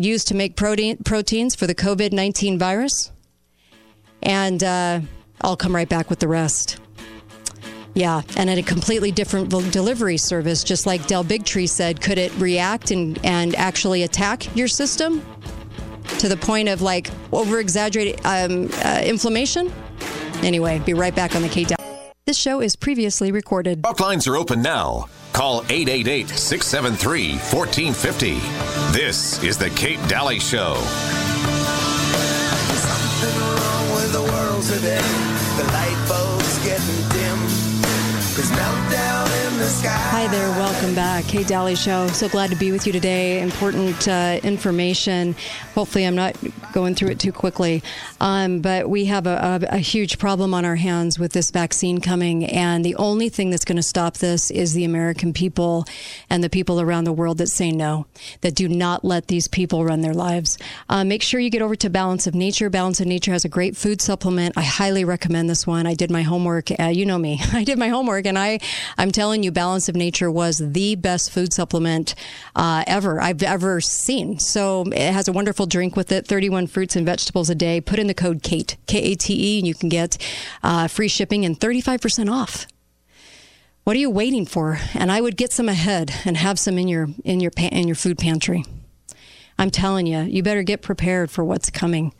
[0.00, 3.12] used to make protein, proteins for the COVID 19 virus.
[4.22, 5.00] And uh,
[5.40, 6.78] I'll come right back with the rest.
[7.94, 12.32] Yeah, and at a completely different delivery service, just like Del Bigtree said, could it
[12.36, 15.24] react and, and actually attack your system
[16.18, 19.72] to the point of like over exaggerated um, uh, inflammation?
[20.42, 21.76] Anyway, be right back on the Dalley.
[22.26, 23.82] This show is previously recorded.
[23.82, 25.08] Talk lines are open now.
[25.32, 28.40] Call 888 673 1450.
[28.92, 30.74] This is the Kate Dalley Show.
[32.74, 35.00] Something wrong with the world today.
[35.56, 37.70] The light bulb's getting dim.
[38.50, 39.09] Meltdown.
[39.72, 41.26] Hi there, welcome back.
[41.26, 42.08] Kate Dalley Show.
[42.08, 43.40] So glad to be with you today.
[43.40, 45.36] Important uh, information.
[45.74, 46.36] Hopefully, I'm not
[46.72, 47.82] going through it too quickly.
[48.20, 52.00] Um, but we have a, a, a, huge problem on our hands with this vaccine
[52.00, 52.44] coming.
[52.44, 55.84] And the only thing that's going to stop this is the American people
[56.28, 58.06] and the people around the world that say no,
[58.42, 60.58] that do not let these people run their lives.
[60.88, 62.70] Uh, make sure you get over to Balance of Nature.
[62.70, 64.56] Balance of Nature has a great food supplement.
[64.56, 65.86] I highly recommend this one.
[65.86, 66.70] I did my homework.
[66.78, 67.40] Uh, you know me.
[67.52, 68.60] I did my homework and I,
[68.98, 72.14] I'm telling you, Balance of Nature was the best food supplement
[72.56, 74.38] uh, ever I've ever seen.
[74.38, 77.78] So it has a wonderful drink with it, 31 fruits and vegetables a day.
[77.82, 80.16] Put in the code KATE, K A T E, and you can get
[80.62, 82.66] uh, free shipping and 35% off.
[83.84, 84.78] What are you waiting for?
[84.94, 87.96] And I would get some ahead and have some in your in your in your
[87.96, 88.64] food pantry.
[89.58, 92.14] I'm telling you, you better get prepared for what's coming.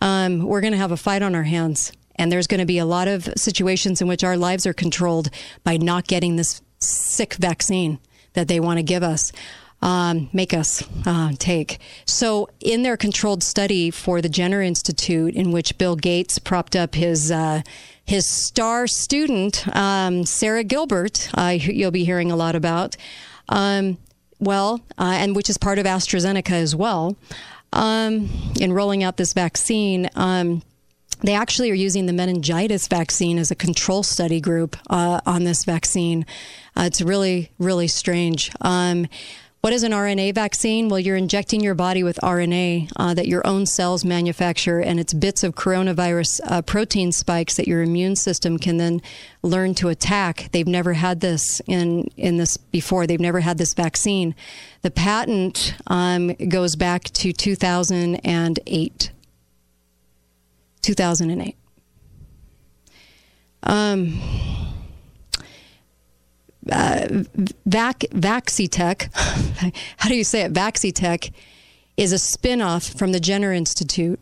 [0.00, 1.92] Um, we're going to have a fight on our hands.
[2.18, 5.28] And there's going to be a lot of situations in which our lives are controlled
[5.62, 7.98] by not getting this sick vaccine
[8.34, 9.32] that they want to give us.
[9.82, 11.78] Um, make us uh, take.
[12.06, 16.94] So, in their controlled study for the Jenner Institute, in which Bill Gates propped up
[16.94, 17.60] his uh,
[18.02, 22.96] his star student, um, Sarah Gilbert, uh, you'll be hearing a lot about.
[23.50, 23.98] Um,
[24.38, 27.16] well, uh, and which is part of AstraZeneca as well,
[27.72, 30.08] um, in rolling out this vaccine.
[31.22, 35.64] They actually are using the meningitis vaccine as a control study group uh, on this
[35.64, 36.26] vaccine.
[36.76, 38.50] Uh, it's really, really strange.
[38.60, 39.06] Um,
[39.66, 40.88] what is an RNA vaccine?
[40.88, 45.12] Well, you're injecting your body with RNA uh, that your own cells manufacture, and it's
[45.12, 49.02] bits of coronavirus uh, protein spikes that your immune system can then
[49.42, 50.50] learn to attack.
[50.52, 53.08] They've never had this in in this before.
[53.08, 54.36] They've never had this vaccine.
[54.82, 59.10] The patent um, goes back to 2008.
[60.86, 61.56] 2008.
[63.64, 64.20] Um,
[66.70, 67.24] uh,
[67.66, 69.12] Vac, Vaccitech,
[69.96, 70.52] how do you say it?
[70.52, 71.32] Vaccitech
[71.96, 74.20] is a spinoff from the Jenner Institute,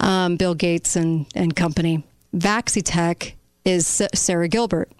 [0.00, 2.04] um, Bill Gates and, and company.
[2.34, 3.34] Vaccitech
[3.66, 4.90] is Sarah Gilbert.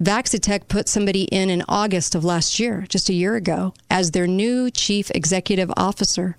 [0.00, 4.26] Vaccitech put somebody in in August of last year, just a year ago, as their
[4.28, 6.36] new chief executive officer.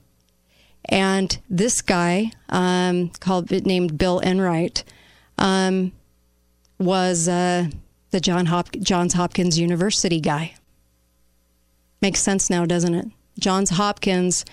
[0.86, 4.84] And this guy, um, called named Bill Enright,
[5.38, 5.92] um,
[6.80, 7.68] was uh,
[8.12, 10.54] the John Hop- Johns Hopkins University guy.
[12.02, 13.08] Makes sense now, doesn't it?
[13.40, 14.46] Johns Hopkins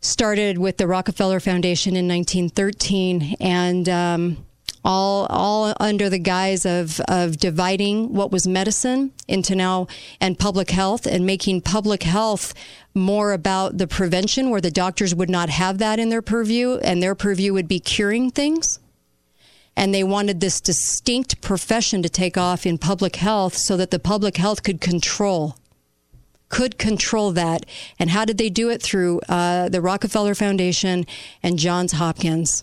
[0.00, 4.44] started with the Rockefeller Foundation in 1913, and um,
[4.84, 9.86] all all under the guise of of dividing what was medicine into now
[10.20, 12.52] and public health and making public health
[12.94, 17.02] more about the prevention where the doctors would not have that in their purview and
[17.02, 18.78] their purview would be curing things.
[19.74, 23.98] And they wanted this distinct profession to take off in public health so that the
[23.98, 25.56] public health could control
[26.50, 27.64] could control that.
[27.98, 28.82] And how did they do it?
[28.82, 31.06] Through uh, the rockefeller foundation
[31.42, 32.62] and johns hopkins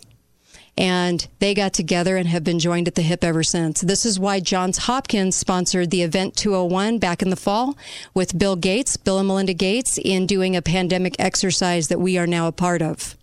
[0.76, 3.80] and they got together and have been joined at the hip ever since.
[3.80, 7.76] This is why Johns Hopkins sponsored the Event 201 back in the fall
[8.14, 12.26] with Bill Gates, Bill and Melinda Gates, in doing a pandemic exercise that we are
[12.26, 13.16] now a part of.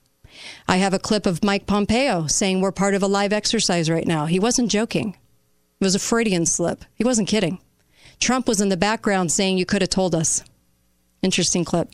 [0.67, 4.07] I have a clip of Mike Pompeo saying we're part of a live exercise right
[4.07, 4.25] now.
[4.25, 5.17] He wasn't joking.
[5.79, 6.85] It was a Freudian slip.
[6.95, 7.59] He wasn't kidding.
[8.19, 10.43] Trump was in the background saying you could have told us.
[11.21, 11.89] Interesting clip.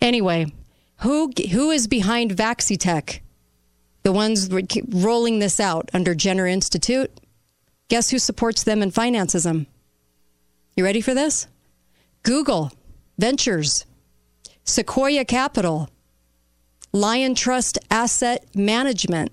[0.00, 0.52] Anyway,
[0.98, 3.20] who who is behind Vaccitech?
[4.02, 4.48] The ones
[4.88, 7.10] rolling this out under Jenner Institute,
[7.88, 9.66] guess who supports them and finances them?
[10.76, 11.46] You ready for this?
[12.22, 12.72] Google
[13.18, 13.84] Ventures,
[14.64, 15.90] Sequoia Capital,
[16.94, 19.32] Liontrust Asset Management,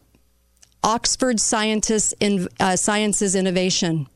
[0.83, 4.07] Oxford Scientists in, uh, Sciences Innovation,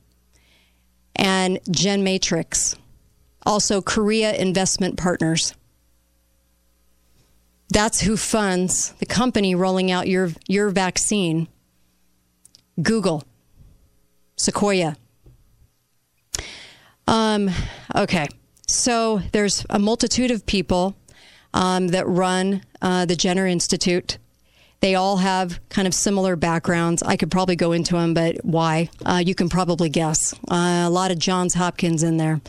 [1.16, 2.76] and Gen Matrix,
[3.44, 5.54] Also, Korea Investment Partners.
[7.71, 11.47] That's who funds the company rolling out your, your vaccine.
[12.81, 13.23] Google,
[14.36, 14.97] Sequoia.
[17.07, 17.49] Um,
[17.95, 18.27] okay,
[18.67, 20.95] so there's a multitude of people
[21.53, 24.17] um, that run uh, the Jenner Institute.
[24.81, 27.03] They all have kind of similar backgrounds.
[27.03, 28.89] I could probably go into them, but why?
[29.05, 30.34] Uh, you can probably guess.
[30.49, 32.41] Uh, a lot of Johns Hopkins in there.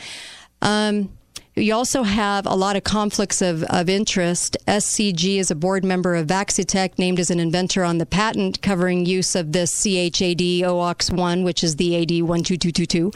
[0.63, 1.11] Um,
[1.55, 4.57] you also have a lot of conflicts of, of interest.
[4.67, 9.05] SCG is a board member of Vaccitech, named as an inventor on the patent covering
[9.05, 13.13] use of the CHAD OX1, which is the AD 12222,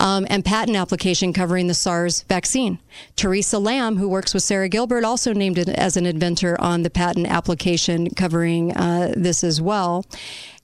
[0.00, 2.80] um, and patent application covering the SARS vaccine.
[3.14, 7.28] Teresa Lambe, who works with Sarah Gilbert, also named as an inventor on the patent
[7.28, 10.04] application covering uh, this as well.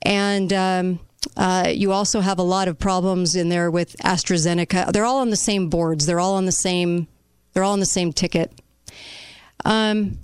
[0.03, 1.01] And um,
[1.37, 4.93] uh, you also have a lot of problems in there with AstraZeneca.
[4.93, 6.07] They're all on the same boards.
[6.07, 7.07] They're all on the same
[7.53, 8.53] they're all on the same ticket.
[9.65, 10.19] Um,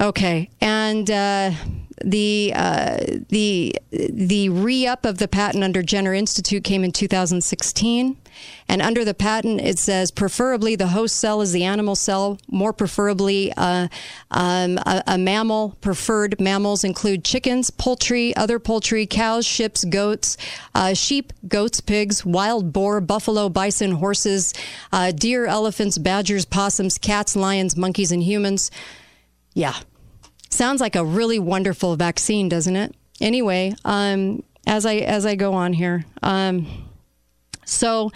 [0.00, 1.52] okay, and uh,
[2.04, 8.16] the uh, the the re up of the patent under Jenner Institute came in 2016.
[8.68, 12.72] And under the patent, it says preferably the host cell is the animal cell, more
[12.72, 13.88] preferably uh,
[14.30, 15.76] um, a, a, mammal.
[15.80, 20.36] Preferred mammals include chickens, poultry, other poultry, cows, ships, goats,
[20.74, 24.52] uh, sheep, goats, pigs, wild boar, buffalo, bison, horses,
[24.92, 28.70] uh, deer, elephants, badgers, possums, cats, lions, monkeys, and humans.
[29.54, 29.74] Yeah.
[30.50, 32.94] Sounds like a really wonderful vaccine, doesn't it?
[33.20, 36.85] Anyway, um, as I as I go on here, um,
[37.66, 38.10] so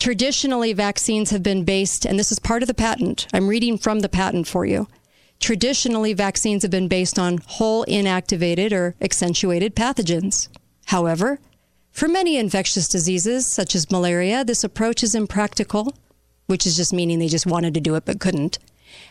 [0.00, 3.28] traditionally, vaccines have been based, and this is part of the patent.
[3.32, 4.88] I'm reading from the patent for you.
[5.38, 10.48] Traditionally, vaccines have been based on whole inactivated or accentuated pathogens.
[10.86, 11.38] However,
[11.92, 15.94] for many infectious diseases, such as malaria, this approach is impractical,
[16.46, 18.58] which is just meaning they just wanted to do it but couldn't.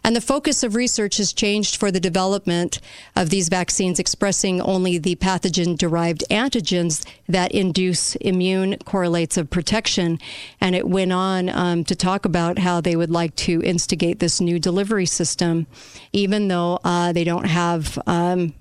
[0.04, 2.80] And the focus of research has changed for the development
[3.16, 10.20] of these vaccines expressing only the pathogen derived antigens that induce immune correlates of protection.
[10.62, 14.40] And it went on um, to talk about how they would like to instigate this
[14.40, 15.68] new delivery system,
[16.14, 18.54] even though uh, they don't have um,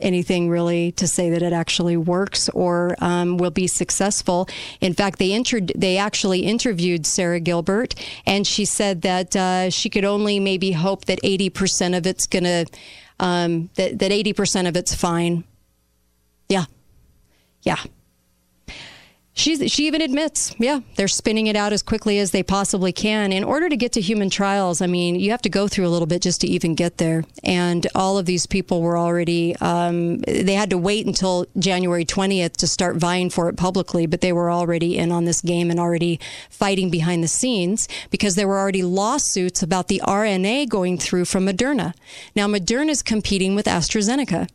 [0.00, 4.48] anything really to say that it actually works or um, will be successful.
[4.80, 7.94] In fact, they inter- they actually interviewed Sarah Gilbert,
[8.26, 12.26] and she said that uh, she could only maybe hope that eighty percent of it's
[12.26, 12.64] gonna
[13.20, 15.44] um, that that eighty percent of it's fine.
[16.48, 16.64] Yeah,
[17.62, 17.78] yeah.
[19.38, 23.32] She's, she even admits, yeah, they're spinning it out as quickly as they possibly can.
[23.32, 25.90] In order to get to human trials, I mean, you have to go through a
[25.90, 27.22] little bit just to even get there.
[27.44, 32.54] And all of these people were already, um, they had to wait until January 20th
[32.54, 35.78] to start vying for it publicly, but they were already in on this game and
[35.78, 36.18] already
[36.50, 41.46] fighting behind the scenes because there were already lawsuits about the RNA going through from
[41.46, 41.94] Moderna.
[42.34, 44.48] Now, Moderna is competing with AstraZeneca.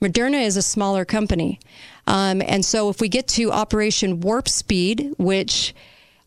[0.00, 1.60] Moderna is a smaller company.
[2.06, 5.74] Um, and so if we get to Operation Warp Speed, which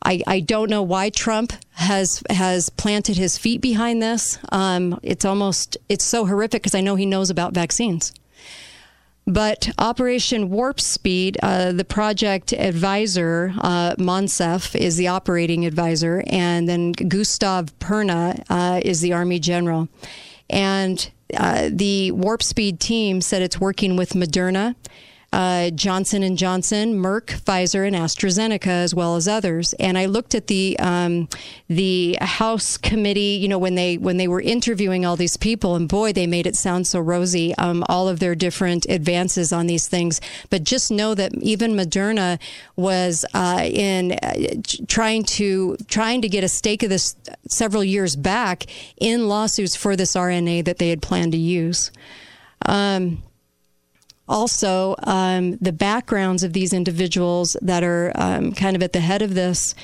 [0.06, 4.38] I, I don't know why Trump has has planted his feet behind this.
[4.52, 8.14] Um, it's almost it's so horrific because I know he knows about vaccines.
[9.28, 16.70] But Operation Warp Speed, uh, the project advisor, uh, Moncef, is the operating advisor, and
[16.70, 19.90] then Gustav Perna uh, is the Army general.
[20.48, 24.76] And uh, the Warp Speed team said it's working with Moderna
[25.36, 29.74] uh, Johnson and Johnson, Merck, Pfizer, and AstraZeneca, as well as others.
[29.74, 31.28] And I looked at the um,
[31.68, 35.90] the House committee, you know, when they when they were interviewing all these people, and
[35.90, 37.54] boy, they made it sound so rosy.
[37.58, 42.40] Um, all of their different advances on these things, but just know that even Moderna
[42.78, 47.14] was uh, in uh, trying to trying to get a stake of this
[47.50, 51.92] several years back in lawsuits for this RNA that they had planned to use.
[52.66, 53.22] Um,
[54.28, 59.22] also um, the backgrounds of these individuals that are um, kind of at the head
[59.22, 59.76] of this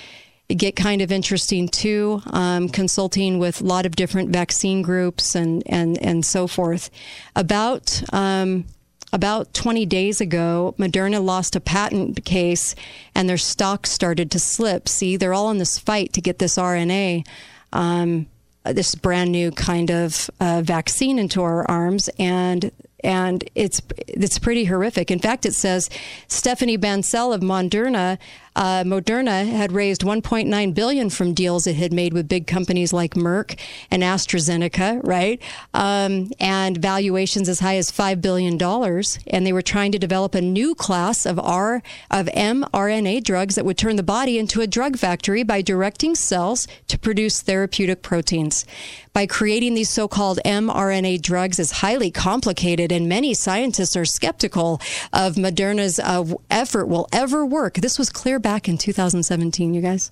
[0.56, 5.64] get kind of interesting too, um, consulting with a lot of different vaccine groups and,
[5.66, 6.90] and, and so forth.
[7.36, 8.66] About um,
[9.14, 12.76] about 20 days ago, Moderna lost a patent case
[13.14, 14.88] and their stock started to slip.
[14.88, 17.28] See, they're all in this fight to get this RNA.
[17.74, 18.28] Um,
[18.64, 22.72] this brand new kind of uh, vaccine into our arms, and
[23.04, 25.12] and it's it's pretty horrific.
[25.12, 25.90] In fact, it says
[26.28, 28.18] Stephanie Bancel of Moderna
[28.56, 33.14] uh, Moderna had raised 1.9 billion from deals it had made with big companies like
[33.14, 33.58] Merck
[33.90, 35.42] and AstraZeneca, right?
[35.74, 39.20] Um, and valuations as high as five billion dollars.
[39.28, 43.66] And they were trying to develop a new class of R of mRNA drugs that
[43.66, 48.66] would turn the body into a drug factory by directing cells to produce therapeutic proteins.
[49.14, 54.80] By creating these so-called mRNA drugs is highly complicated, and many scientists are skeptical
[55.12, 57.76] of Moderna's uh, effort will ever work.
[57.76, 60.12] This was clear back in 2017, you guys.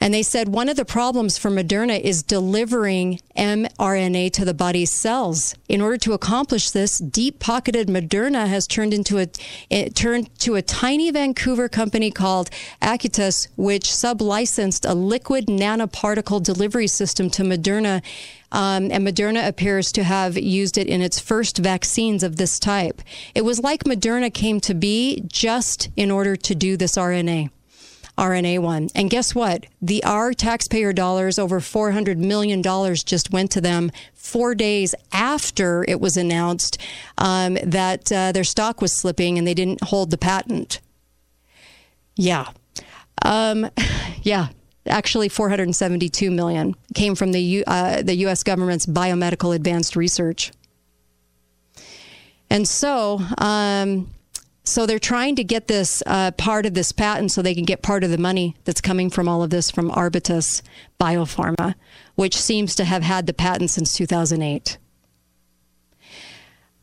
[0.00, 4.92] And they said one of the problems for Moderna is delivering mRNA to the body's
[4.92, 5.56] cells.
[5.68, 9.26] In order to accomplish this, deep-pocketed Moderna has turned into a
[9.70, 12.48] it turned to a tiny Vancouver company called
[12.80, 18.00] Acuitas, which sublicensed a liquid nanoparticle delivery system to Moderna.
[18.50, 23.02] Um, and Moderna appears to have used it in its first vaccines of this type.
[23.34, 27.50] It was like Moderna came to be just in order to do this RNA.
[28.18, 28.88] RNA one.
[28.94, 29.66] And guess what?
[29.80, 36.00] The our taxpayer dollars, over $400 million, just went to them four days after it
[36.00, 36.78] was announced
[37.16, 40.80] um, that uh, their stock was slipping and they didn't hold the patent.
[42.16, 42.48] Yeah.
[43.24, 43.70] Um,
[44.22, 44.48] yeah.
[44.88, 48.42] Actually, 472 million came from the U, uh, the U.S.
[48.42, 50.52] government's biomedical advanced research,
[52.50, 54.08] and so um,
[54.68, 57.82] so they're trying to get this uh, part of this patent so they can get
[57.82, 60.62] part of the money that's coming from all of this from Arbutus
[61.00, 61.74] Biopharma,
[62.16, 64.76] which seems to have had the patent since 2008.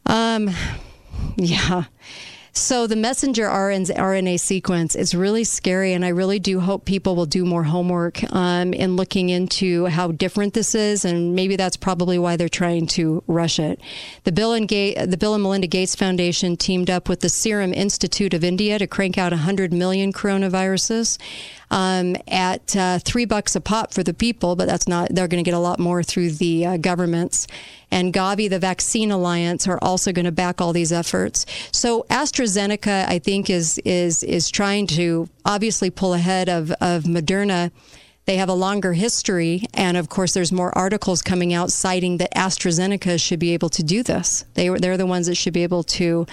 [0.07, 0.49] Um,
[1.37, 1.83] yeah.
[2.57, 7.25] So the messenger RNA sequence is really scary, and I really do hope people will
[7.25, 12.17] do more homework um, in looking into how different this is, and maybe that's probably
[12.17, 13.81] why they're trying to rush it.
[14.23, 17.73] The Bill and, Ga- the Bill and Melinda Gates Foundation teamed up with the Serum
[17.73, 21.17] Institute of India to crank out 100 million coronaviruses
[21.71, 25.43] um, at uh, three bucks a pop for the people, but that's not, they're going
[25.43, 27.47] to get a lot more through the uh, governments.
[27.91, 31.45] And Gavi, the Vaccine Alliance, are also going to back all these efforts.
[31.71, 37.71] So AstraZeneca, I think, is is is trying to obviously pull ahead of of Moderna
[38.25, 42.33] they have a longer history, and of course, there's more articles coming out citing that
[42.33, 44.45] AstraZeneca should be able to do this.
[44.55, 46.25] They they're the ones that should be able to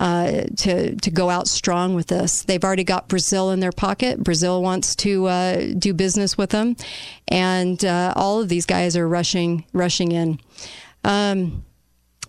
[0.00, 2.42] uh, to to go out strong with this.
[2.42, 4.22] They've already got Brazil in their pocket.
[4.22, 6.76] Brazil wants to uh, do business with them,
[7.26, 10.38] and uh, all of these guys are rushing rushing in.
[11.04, 11.64] Um,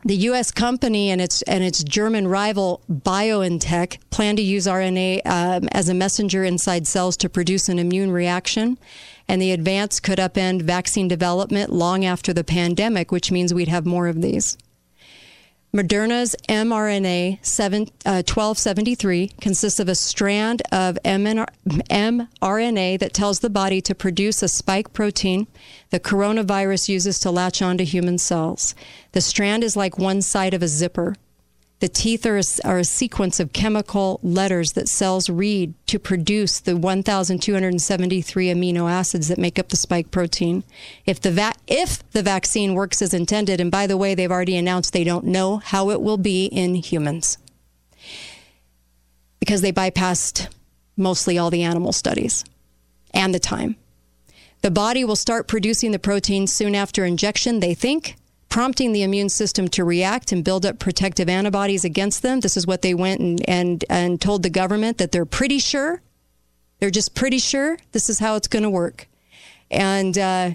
[0.06, 0.52] the U.S.
[0.52, 5.94] company and its and its German rival BioNTech plan to use RNA um, as a
[5.94, 8.80] messenger inside cells to produce an immune reaction,
[9.28, 13.86] and the advance could upend vaccine development long after the pandemic, which means we'd have
[13.86, 14.58] more of these.
[15.72, 23.80] Moderna's mRNA 7, uh, 1273 consists of a strand of mRNA that tells the body
[23.82, 25.46] to produce a spike protein
[25.92, 28.74] the coronavirus uses to latch onto human cells.
[29.12, 31.16] The strand is like one side of a zipper.
[31.80, 36.60] The teeth are a, are a, sequence of chemical letters that cells read to produce
[36.60, 40.66] the 1,273 amino acids that make up the spike protein.
[41.06, 44.58] If the, va- if the vaccine works as intended, and by the way, they've already
[44.58, 47.38] announced they don't know how it will be in humans
[49.40, 50.50] because they bypassed
[50.98, 52.44] mostly all the animal studies
[53.14, 53.78] and the time.
[54.62, 58.18] The body will start producing the protein soon after injection, they think,
[58.50, 62.40] prompting the immune system to react and build up protective antibodies against them.
[62.40, 66.02] This is what they went and, and, and told the government that they're pretty sure.
[66.80, 69.08] They're just pretty sure this is how it's going to work.
[69.70, 70.52] And uh,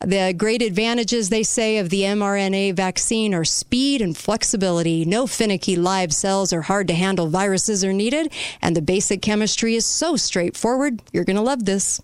[0.00, 5.04] the great advantages, they say, of the mRNA vaccine are speed and flexibility.
[5.04, 8.32] No finicky live cells or hard to handle viruses are needed.
[8.60, 11.02] And the basic chemistry is so straightforward.
[11.12, 12.00] You're going to love this.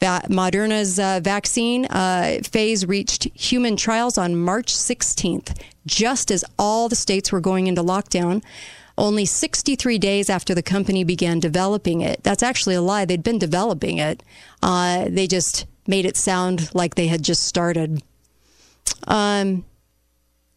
[0.00, 6.96] Moderna's uh, vaccine uh, phase reached human trials on March 16th, just as all the
[6.96, 8.42] states were going into lockdown.
[8.98, 12.22] Only 63 days after the company began developing it.
[12.22, 13.04] That's actually a lie.
[13.04, 14.22] They'd been developing it.
[14.62, 18.02] Uh, they just made it sound like they had just started.
[19.06, 19.64] Um,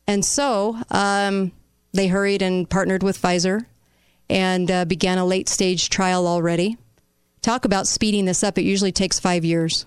[0.07, 1.51] and so um,
[1.93, 3.65] they hurried and partnered with Pfizer
[4.29, 6.77] and uh, began a late stage trial already.
[7.41, 8.57] Talk about speeding this up.
[8.57, 9.85] It usually takes five years.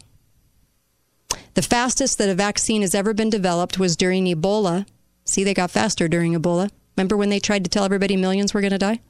[1.55, 4.86] The fastest that a vaccine has ever been developed was during Ebola.
[5.24, 6.70] See, they got faster during Ebola.
[6.96, 9.00] Remember when they tried to tell everybody millions were going to die?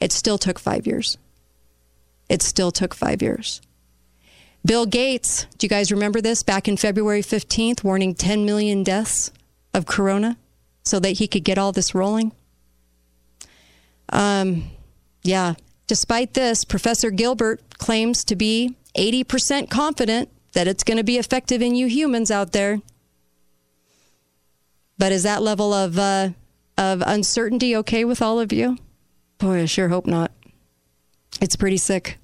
[0.00, 1.18] It still took five years.
[2.28, 3.60] It still took five years.
[4.64, 6.42] Bill Gates, do you guys remember this?
[6.42, 9.32] Back in February 15th, warning 10 million deaths
[9.74, 10.38] of corona
[10.84, 12.32] so that he could get all this rolling.
[14.10, 14.64] Um,
[15.22, 15.54] yeah,
[15.92, 21.60] Despite this, Professor Gilbert claims to be 80% confident that it's going to be effective
[21.60, 22.80] in you humans out there.
[24.96, 26.30] But is that level of uh,
[26.78, 28.78] of uncertainty okay with all of you?
[29.36, 30.32] Boy, I sure hope not.
[31.42, 32.16] It's pretty sick.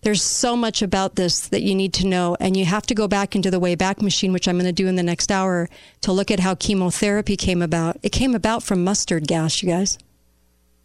[0.00, 3.06] There's so much about this that you need to know, and you have to go
[3.06, 5.68] back into the Wayback Machine, which I'm going to do in the next hour,
[6.00, 7.98] to look at how chemotherapy came about.
[8.02, 9.96] It came about from mustard gas, you guys.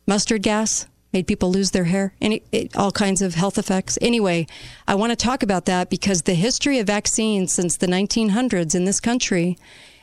[0.05, 0.85] Mustard gas
[1.15, 3.97] made people lose their hair, any, it, all kinds of health effects.
[4.01, 4.45] Anyway,
[4.85, 8.83] I want to talk about that because the history of vaccines since the 1900s in
[8.83, 9.57] this country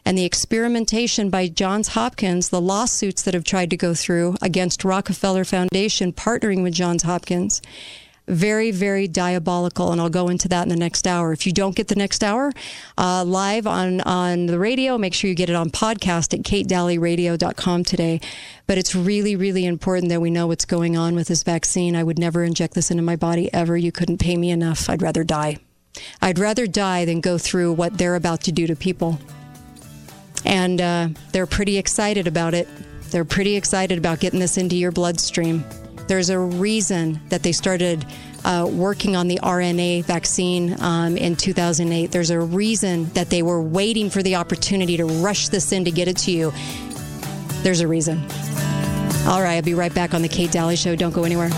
[0.07, 4.87] and the experimentation by Johns Hopkins, the lawsuits that have tried to go through against
[4.87, 7.61] Rockefeller Foundation partnering with Johns Hopkins,
[8.29, 11.33] very, very diabolical, and I'll go into that in the next hour.
[11.33, 12.53] If you don't get the next hour
[12.97, 17.85] uh, live on, on the radio, make sure you get it on podcast at katedalleyradio.com
[17.85, 18.21] today.
[18.67, 21.97] But it's really, really important that we know what's going on with this vaccine.
[21.97, 23.77] I would never inject this into my body ever.
[23.77, 24.89] You couldn't pay me enough.
[24.89, 25.59] I'd rather die.
[26.21, 29.19] I'd rather die than go through what they're about to do to people.
[30.45, 32.69] And uh, they're pretty excited about it.
[33.11, 35.65] They're pretty excited about getting this into your bloodstream.
[36.07, 38.05] There's a reason that they started
[38.45, 42.11] uh, working on the RNA vaccine um, in 2008.
[42.11, 45.91] There's a reason that they were waiting for the opportunity to rush this in to
[45.91, 46.53] get it to you.
[47.63, 48.19] There's a reason.
[49.27, 50.97] All right, I'll be right back on the Kate Dalley Show.
[50.97, 51.51] Don't go anywhere.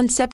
[0.00, 0.28] On September